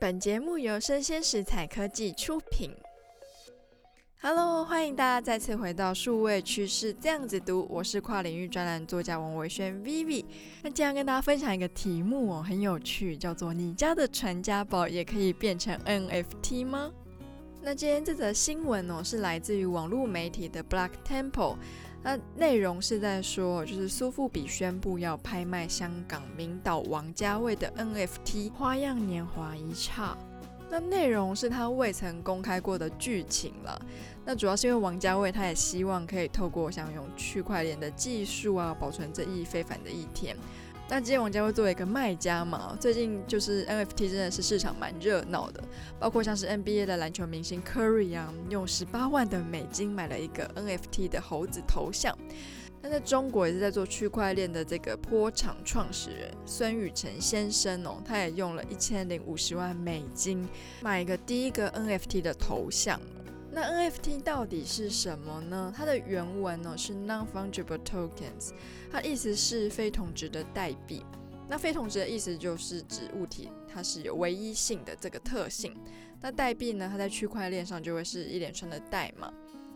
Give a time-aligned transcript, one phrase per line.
[0.00, 2.70] 本节目由生鲜食材科技出品。
[4.20, 10.24] Hello，欢迎大家再次回到数位趋势这样子读，我是跨领域专栏作家王维轩 Vivi。
[10.62, 16.92] 那今天跟大家分享一个题目哦，很有趣，叫做“你家的传家宝也可以变成 NFT 吗？”
[17.60, 21.56] 那今天这则新闻哦，是来自于网络媒体的 Black Temple。
[22.02, 30.16] 那内容是在说，就是苏富比宣布要拍卖香港名导王家卫的 NFT《花样年华》一刹。
[30.70, 33.80] 那内容是他未曾公开过的剧情了。
[34.24, 40.36] 那主要是因为王家卫他也希望可以透过像用区块链的技术啊，保存这一非凡的一天。
[40.90, 45.62] 那今天王家会作为一个卖家嘛，最近就是 NFT 真的是市场蛮热闹的，
[46.00, 52.16] 包括像是 NBA 的篮球明星 Curry 啊，用十八万的美金买了一个 NFT 的猴子头像。
[52.80, 60.48] 那在中国也是在做区块链的这个坡场创始人孙宇晨先生哦，他也用了一千零五十万美金
[60.80, 62.98] 买一个第一个 NFT 的头像。
[63.60, 65.74] 那 NFT 到底是什么呢？
[65.76, 68.52] 它的原文呢是 Non-Fungible Tokens，
[68.88, 71.04] 它意思是非同质的代币。
[71.48, 75.76] 那非同质的意思就是指物体它是有唯一性的这个特性。
[76.20, 79.28] 那代币呢，它在区块链上就会是一连串的代码。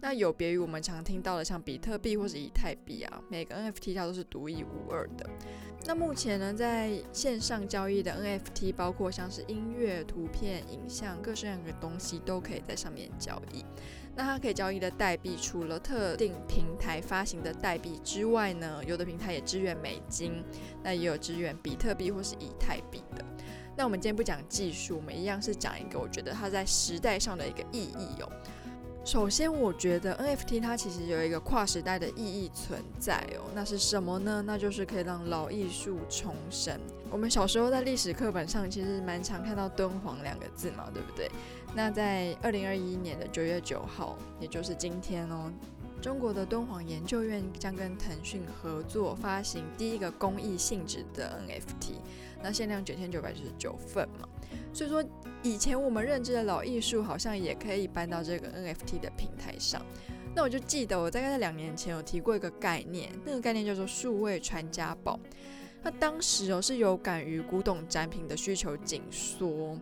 [0.00, 5.28] 那有别于我们常听到的像比特币或是以太币啊，每个 NFT 它都是独一无二的。
[5.86, 13.64] 那目前呢，在线上交易的 NFT，包括像是音乐、图片、影像，各式各样的东西都可以在上面交易。
[14.14, 20.44] 那它可以交易的代币，除了特定平台发行的代币之外呢，有的平台也支援美金，
[20.82, 23.24] 那也有支援比特币或是以太币的。
[23.76, 28.28] 那我们今天不讲技术，我们一样是讲一个我觉得它在时代上的一个意义哦。
[29.08, 33.48] 首先，我觉得 NFT 它其实有一个跨时代的意义存在哦。
[33.54, 34.44] 那是什么呢？
[34.46, 36.78] 那就是可以让老艺术重生。
[37.10, 41.30] 我们小时候在历史课本上其实蛮常看到敦煌两个字嘛，对不对？
[41.74, 45.50] 那在二零二一年的九月九号，也就是今天哦。
[46.00, 51.94] 中国的敦煌研究院将跟腾讯合作发行第一个公益性质的 NFT，
[52.42, 54.28] 那限量九千九百九十九份嘛。
[54.72, 55.04] 所以说，
[55.42, 59.84] 以前我们认知的老艺术好像也可以搬到这个 NFT 的平台上。
[60.34, 65.18] 那我就记得我大概在两年前有提过一个概念，那个概念叫做数位传家宝。
[65.82, 69.76] 那当时哦是有感于古董展品的需求紧缩。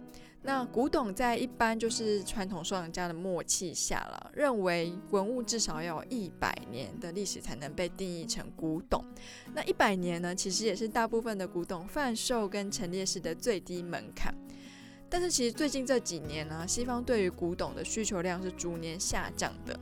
[0.47, 9.05] 那古董在一般就是传统收藏家的默契下了，认为文物至少要有一百年的历史才能被定义成古董。
[9.53, 14.33] 那一百年呢，其实也是大部分的古董贩售跟陈列室的最低门槛。
[15.09, 19.77] 但是其实最近这几年呢，西方对于古董的需求量是逐年下降的。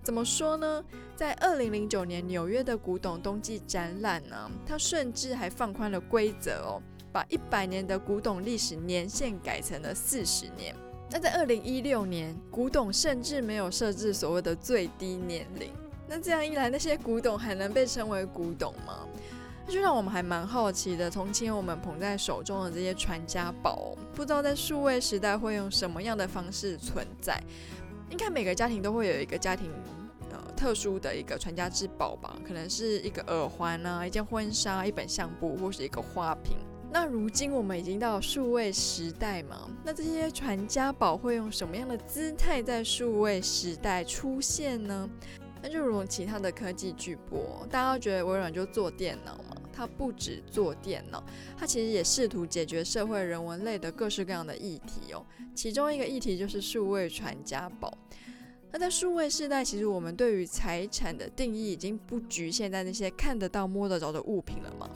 [0.00, 0.84] 怎么说呢？
[1.16, 6.80] 在二零零九年纽约的古董冬季展览呢，它甚至还放宽了规则哦。
[7.14, 10.74] 把一百年的古董历史年限改成了四十年。
[11.08, 15.70] 那在二零一六年，古董甚至没有设置所谓的最低年龄。
[16.08, 19.06] 那这样一来，那些古董还能被称为古董吗？
[19.64, 21.08] 那就让我们还蛮好奇的。
[21.08, 27.40] 从前我们捧在手中的这些传家宝，不知道在数位时代会用什么样的方式存在？
[28.10, 29.70] 应该每个家庭都会有一个家庭
[30.32, 32.36] 呃特殊的一个传家之宝吧？
[32.44, 36.56] 可能是一个耳环啊，一件婚纱，一本相簿，或是一个花瓶。
[36.94, 45.10] 那如今我们已经到数位时代嘛，那这些传家宝会用什么样的姿态在数位时代出现呢？
[45.60, 51.20] 那就如其他的科技巨擘，大家觉得微软就做电脑嘛，它不止做电脑，
[51.58, 55.26] 它其实也试图解决社会人文类的各式各样的议题哦。
[55.52, 57.92] 其中一个议题就是数位传家宝。
[58.70, 64.90] 那在数位时代，其实我们对于财产的定义已经不局限在那些看得到、摸得着的物品了嘛。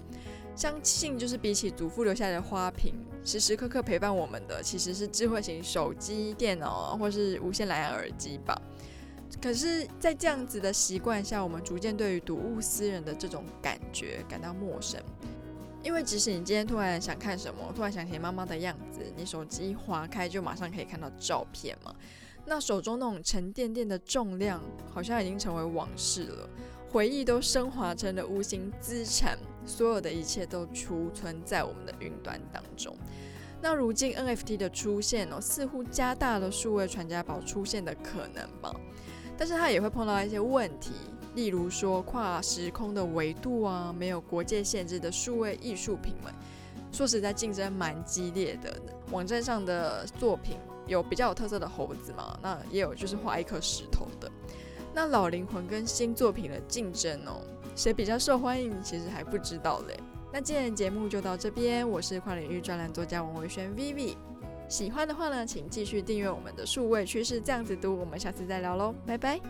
[0.58, 2.92] 相信就是比起祖父留下来的花瓶，
[3.22, 8.60] 时时刻刻陪伴我们的其实是智慧型手机、电脑或是无线蓝牙耳机吧。
[9.40, 15.00] 可是，在这样子的习惯下，我们逐渐对于睹物思人的这种感觉感到陌生。
[15.84, 21.94] 因为即使你今天突然想看什么，突然想起妈妈的样子，你手机一滑开就马上可以看到照片嘛。
[22.44, 24.60] 那手中那种沉甸甸的重量，
[24.92, 26.50] 好像已经成为往事了。
[26.90, 29.38] 回忆都升华成了无形资产，
[29.68, 32.96] 所有的一切都储存在我们的云端当中。
[33.60, 38.74] 那如今 NFT 的出现哦，似乎加大了数位传家宝出现的可能吧。
[39.36, 40.92] 但是它也会碰到一些问题，
[41.34, 46.32] 例如说跨时空的维度啊，没有国界限制的数位艺术品们，
[46.90, 48.80] 说实在竞争蛮激烈的。
[49.10, 50.56] 网站上的作品
[50.86, 54.30] 有比较有特色的猴子嘛，那也有就是画一颗石头的。
[54.94, 57.40] 那老灵魂跟新作品的竞争哦，
[57.78, 59.96] 谁比较受欢迎，其实还不知道嘞。
[60.32, 64.16] 那今天的节目就到这边，我是跨领域专栏作家王维轩 Vivi，
[64.68, 67.96] 喜欢的话呢，请继续订阅我们的数位趋势这样子读。
[67.96, 69.40] 我们下次再聊喽，拜拜。